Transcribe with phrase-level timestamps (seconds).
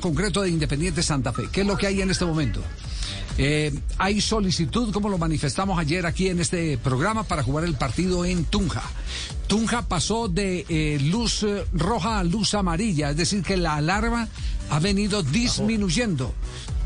[0.00, 1.48] concreto de Independiente Santa Fe.
[1.50, 2.60] ¿Qué es lo que hay en este momento?
[3.36, 8.24] Eh, hay solicitud, como lo manifestamos ayer aquí en este programa, para jugar el partido
[8.24, 8.82] en Tunja.
[9.48, 14.28] Tunja pasó de eh, luz eh, roja a luz amarilla, es decir, que la alarma
[14.70, 16.32] ha venido disminuyendo.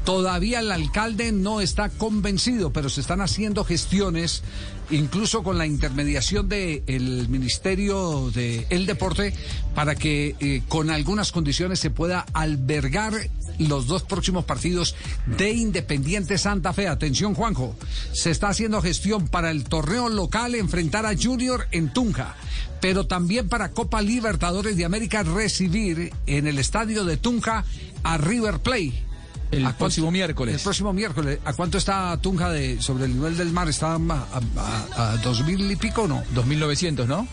[0.09, 4.43] Todavía el alcalde no está convencido, pero se están haciendo gestiones,
[4.89, 9.35] incluso con la intermediación del Ministerio del el Deporte,
[9.75, 13.13] para que eh, con algunas condiciones se pueda albergar
[13.59, 16.89] los dos próximos partidos de Independiente Santa Fe.
[16.89, 17.77] Atención, Juanjo,
[18.13, 22.35] se está haciendo gestión para el torneo local enfrentar a Junior en Tunja
[22.81, 27.65] pero también para Copa Libertadores de América recibir en el estadio de Tunja
[28.05, 29.08] a River Plate.
[29.51, 30.57] El próximo miércoles.
[30.57, 31.39] El próximo miércoles.
[31.45, 33.69] ¿A cuánto está Tunja de, sobre el nivel del mar?
[33.69, 36.23] ¿Está a, dos mil y pico o no?
[36.35, 37.27] 2.900, ¿no?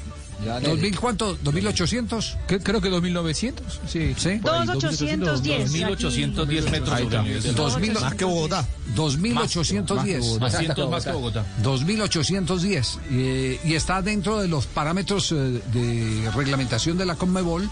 [0.63, 1.35] ¿Dos mil cuánto?
[1.41, 2.37] ¿Dos mil ochocientos?
[2.47, 3.79] Creo que dos mil novecientos.
[3.87, 4.13] Sí.
[4.17, 4.39] ¿Sí?
[4.43, 5.63] Dos ochocientos diez.
[5.63, 7.55] Dos mil ochocientos diez metros sobre el nivel del mar.
[7.55, 8.67] Dos mil- Más que Bogotá.
[8.95, 10.39] 2810.
[10.39, 10.53] Más
[10.89, 11.45] más que Bogotá.
[11.63, 17.69] 2810 eh, y está dentro de los parámetros eh, de reglamentación de la Conmebol.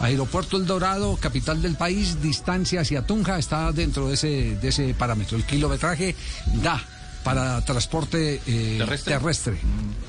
[0.00, 4.94] Aeropuerto El Dorado, capital del país, distancia hacia Tunja, está dentro de ese, de ese
[4.94, 5.36] parámetro.
[5.36, 6.14] El kilometraje
[6.62, 6.82] da
[7.22, 9.12] para transporte eh, ¿Terrestre?
[9.14, 9.56] terrestre.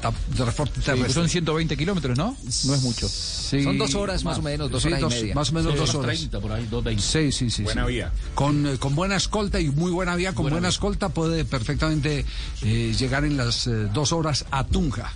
[0.02, 1.14] Ta- transporte Sí, terrestre.
[1.14, 2.36] son 120 kilómetros, ¿no?
[2.66, 3.08] No es mucho.
[3.08, 5.36] Sí, Son dos horas más o menos, dos sí, horas y media.
[5.36, 6.28] Más o menos dos Dos horas.
[6.42, 6.52] por
[6.88, 6.98] ahí.
[7.00, 7.62] Sí, sí, sí.
[7.62, 7.92] Buena sí.
[7.92, 8.12] vía.
[8.34, 12.26] Con, eh, con buena escolta y muy buena vía, con buena, escolta puede perfectamente
[12.64, 15.14] eh, llegar en las eh, dos horas a Tunja.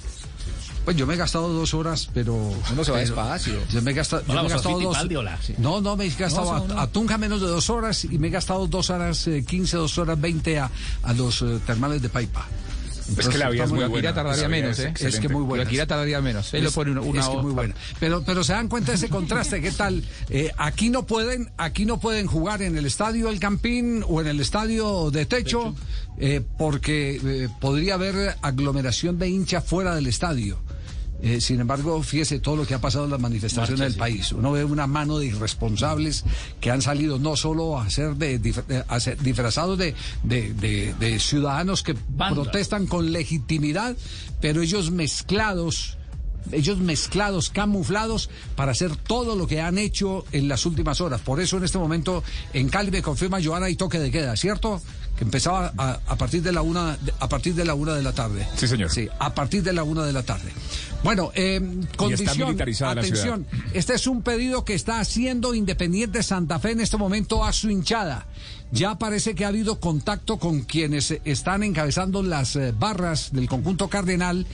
[0.87, 2.33] Pues yo me he gastado dos horas, pero...
[2.33, 3.59] Uno se va pero- despacio.
[3.73, 4.83] Yo me he gastado, yo Hola, me he gastado dos...
[4.95, 5.37] Fittipaldi, hola.
[5.45, 5.53] Sí.
[5.57, 8.27] No, no, me he gastado No, a, a Tunja menos de dos horas y me
[8.27, 10.71] he gastado dos horas eh, 15, dos horas 20 a,
[11.03, 12.47] a los eh, termales de Paipa.
[13.17, 14.13] Es que la vía es muy buena.
[14.13, 14.93] Tardaría menos, es ¿eh?
[15.09, 15.65] Es que muy buena.
[15.65, 16.53] Guaquirá tardaría menos.
[16.53, 17.75] Él lo pone una, una es que muy buena.
[17.99, 19.61] Pero, pero se dan cuenta de ese contraste.
[19.61, 20.03] ¿Qué tal?
[20.29, 24.27] Eh, aquí no pueden, aquí no pueden jugar en el estadio El Campín o en
[24.27, 25.75] el estadio de techo,
[26.17, 30.59] eh, porque eh, podría haber aglomeración de hinchas fuera del estadio.
[31.21, 34.31] Eh, sin embargo, fíjese todo lo que ha pasado en las manifestaciones del país.
[34.31, 36.23] Uno ve una mano de irresponsables
[36.59, 39.95] que han salido no solo a ser, de, eh, a ser disfrazados de,
[41.19, 43.95] ciudadanos que protestan con legitimidad,
[44.41, 45.97] pero ellos mezclados
[46.51, 51.21] ellos mezclados, camuflados, para hacer todo lo que han hecho en las últimas horas.
[51.21, 54.81] Por eso en este momento en Cali me confirma Joana y toque de queda, ¿cierto?
[55.17, 58.03] Que empezaba a, a partir de la una de- a partir de la una de
[58.03, 58.47] la tarde.
[58.55, 58.91] Sí, señor.
[58.91, 60.51] Sí, a partir de la una de la tarde.
[61.03, 61.59] Bueno, eh,
[61.95, 67.43] condición, atención, este es un pedido que está haciendo Independiente Santa Fe en este momento
[67.45, 68.27] a su hinchada.
[68.71, 73.87] Ya parece que ha habido contacto con quienes están encabezando las eh, barras del conjunto
[73.87, 74.45] cardenal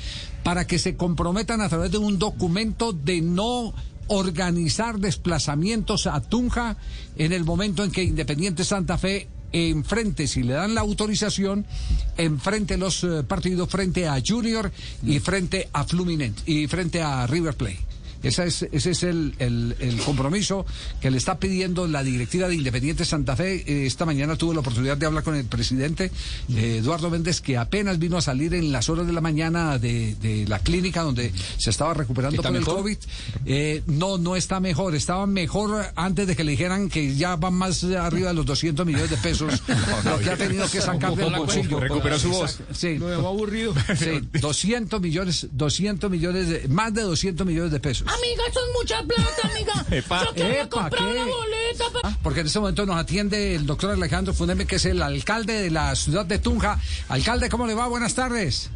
[0.44, 3.74] para que se comprometan a través de un documento de no
[4.08, 6.78] organizar desplazamientos a Tunja
[7.18, 11.66] en el momento en que Independiente Santa Fe enfrente, si le dan la autorización,
[12.18, 14.72] enfrente los eh, partidos frente a Junior
[15.04, 17.93] y frente a Fluminense y frente a River Plate.
[18.24, 20.66] Esa es, ese es el, el- el compromiso
[21.02, 23.64] que le está pidiendo la directiva de Independiente Santa Fe.
[23.68, 26.12] Eh, esta mañana tuve la oportunidad de hablar con el presidente
[26.56, 30.16] eh, Eduardo Méndez, que apenas vino a salir en las horas de la mañana de,
[30.22, 32.64] de la clínica donde se estaba recuperando ¿Está por el?
[32.66, 32.98] COVID.
[33.46, 34.96] Eh, no, no está mejor.
[34.96, 38.86] Estaba mejor antes de que le dijeran que ya van más arriba de los 200
[38.86, 39.62] millones de pesos,
[40.06, 41.80] lo que ha tenido que sacar del bolsillo.
[41.80, 42.60] Recuperó su voz.
[42.74, 42.98] Sí.
[42.98, 43.74] Lo dejó aburrido.
[43.98, 48.08] Sí, 200 millones, 200 millones, de, más de 200 millones de pesos.
[48.16, 49.86] Amiga, eso es mucha plata, amiga.
[49.98, 50.26] Epa.
[50.26, 51.22] Yo quería Epa, comprar ¿qué?
[51.22, 52.18] una boleta para...
[52.22, 55.72] Porque en este momento nos atiende el doctor Alejandro Fundeme, que es el alcalde de
[55.72, 56.80] la ciudad de Tunja.
[57.10, 57.88] Alcalde, ¿cómo le va?
[57.88, 58.70] Buenas tardes.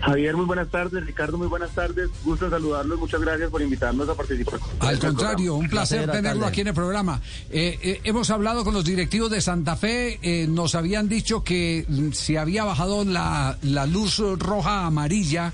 [0.00, 1.04] Javier, muy buenas tardes.
[1.04, 2.08] Ricardo, muy buenas tardes.
[2.24, 2.98] Gusto saludarlos.
[2.98, 4.58] Muchas gracias por invitarnos a participar.
[4.78, 6.46] Al contrario, un placer Placer, tenerlo alcalde.
[6.48, 7.20] aquí en el programa.
[7.50, 11.84] Eh, eh, hemos hablado con los directivos de Santa Fe, eh, nos habían dicho que
[11.86, 15.52] mm, se había bajado la, la luz roja amarilla.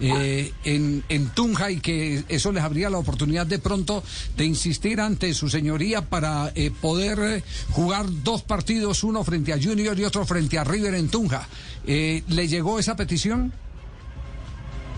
[0.00, 1.02] Eh, en,
[1.34, 4.02] Tunja y que eso les habría la oportunidad de pronto
[4.36, 9.62] de insistir ante su señoría para eh, poder eh, jugar dos partidos, uno frente a
[9.62, 11.48] Junior y otro frente a River en Tunja.
[11.86, 13.52] Eh, ¿Le llegó esa petición?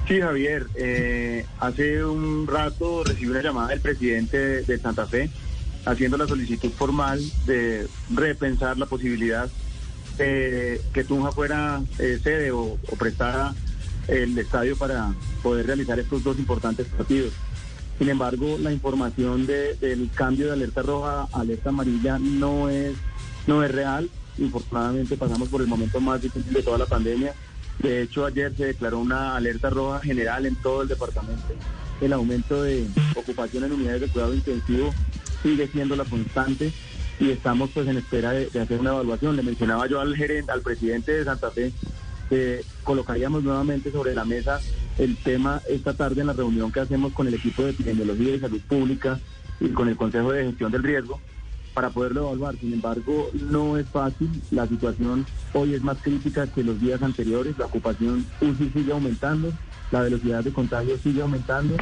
[0.06, 0.66] Sí, Javier.
[0.74, 5.28] eh, hace un rato recibí una llamada del presidente de Santa Fe
[5.84, 9.48] haciendo la solicitud formal de repensar la posibilidad
[10.16, 13.54] de que Tunja fuera sede o, o prestada
[14.08, 15.12] el estadio para
[15.42, 17.32] poder realizar estos dos importantes partidos.
[17.98, 22.94] Sin embargo, la información de- del cambio de alerta roja a alerta amarilla no es,
[23.46, 24.08] no es real.
[24.38, 27.34] Infortunadamente pasamos por el momento más difícil de toda la pandemia.
[27.80, 31.42] De hecho, ayer se declaró una alerta roja general en todo el departamento.
[32.00, 34.94] El aumento de ocupación en unidades de cuidado intensivo
[35.42, 36.72] sigue siendo la constante
[37.20, 39.34] y estamos pues en espera de, de hacer una evaluación.
[39.34, 41.72] Le mencionaba yo al gerente, al presidente de Santa Fe,
[42.28, 44.60] que colocaríamos nuevamente sobre la mesa
[44.98, 48.40] el tema esta tarde en la reunión que hacemos con el equipo de epidemiología y
[48.40, 49.18] salud pública
[49.60, 51.20] y con el Consejo de Gestión del Riesgo
[51.78, 52.56] para poderlo evaluar.
[52.56, 54.28] Sin embargo, no es fácil.
[54.50, 57.56] La situación hoy es más crítica que los días anteriores.
[57.56, 59.52] La ocupación UCI sigue aumentando,
[59.92, 61.76] la velocidad de contagio sigue aumentando.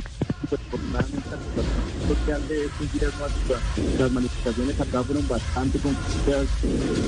[0.51, 0.61] Pues.
[3.99, 6.47] Las manifestaciones acá fueron bastante confusas,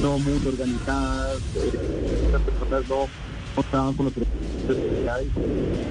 [0.00, 1.36] no muy organizadas.
[1.56, 3.06] eh, las personas no,
[3.56, 4.14] no estaban con los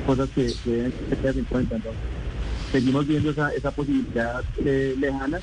[0.05, 1.75] cosas que, deben tener en cuenta.
[1.75, 2.01] Entonces,
[2.71, 5.39] seguimos viendo esa, esa posibilidad eh, lejana.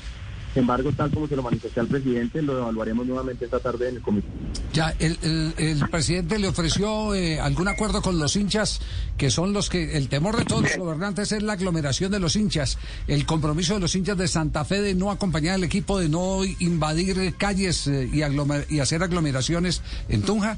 [0.53, 3.97] Sin embargo, tal como se lo manifesté al presidente, lo evaluaremos nuevamente esta tarde en
[3.97, 4.27] el comité.
[4.71, 8.79] Ya, el, el- el presidente le ofreció eh, algún acuerdo con los hinchas,
[9.17, 12.37] que son los que, el temor de todos los gobernantes es la aglomeración de los
[12.37, 12.77] hinchas,
[13.07, 16.39] el compromiso de los hinchas de Santa Fe de no acompañar al equipo, de no
[16.59, 20.57] invadir calles eh, y, aglomer- y hacer aglomeraciones en Tunja.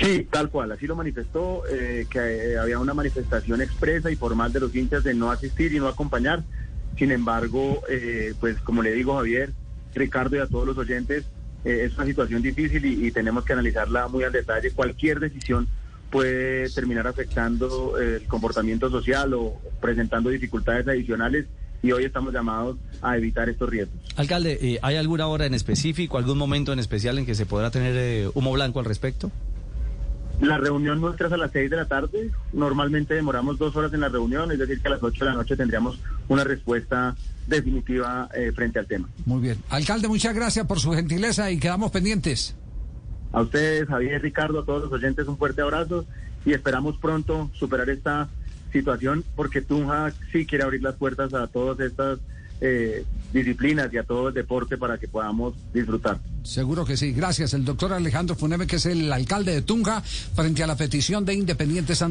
[0.00, 4.52] Sí, tal cual, así lo manifestó, eh, que eh, había una manifestación expresa y formal
[4.52, 6.42] de los hinchas de no asistir y no acompañar.
[6.98, 9.52] Sin embargo, eh, pues como le digo Javier,
[9.94, 11.24] Ricardo y a todos los oyentes,
[11.64, 14.70] eh, es una situación difícil y, y tenemos que analizarla muy al detalle.
[14.72, 15.68] Cualquier decisión
[16.10, 21.46] puede terminar afectando eh, el comportamiento social o presentando dificultades adicionales
[21.82, 23.98] y hoy estamos llamados a evitar estos riesgos.
[24.16, 28.30] Alcalde, ¿hay alguna hora en específico, algún momento en especial en que se podrá tener
[28.34, 29.32] humo blanco al respecto?
[30.42, 32.32] La reunión nuestra es a las seis de la tarde.
[32.52, 35.36] Normalmente demoramos dos horas en la reunión, es decir, que a las ocho de la
[35.36, 37.14] noche tendríamos una respuesta
[37.46, 39.08] definitiva eh, frente al tema.
[39.24, 39.58] Muy bien.
[39.68, 42.56] Alcalde, muchas gracias por su gentileza y quedamos pendientes.
[43.30, 46.06] A ustedes, Javier, Ricardo, a todos los oyentes, un fuerte abrazo
[46.44, 48.28] y esperamos pronto superar esta
[48.72, 52.18] situación porque Tunja sí quiere abrir las puertas a todas estas
[52.64, 56.18] eh, disciplinas y a todo el deporte para que podamos disfrutar.
[56.44, 57.12] Seguro que sí.
[57.12, 57.54] Gracias.
[57.54, 61.34] El doctor Alejandro Funeme, que es el alcalde de Tunja, frente a la petición de
[61.34, 62.02] Independiente Santa